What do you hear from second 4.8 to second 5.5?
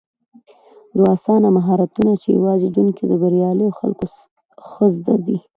زده دي